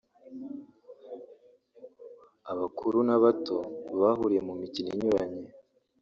[2.51, 3.57] abakuru n’abato
[3.99, 5.43] bahuriye mu mikino inyuranye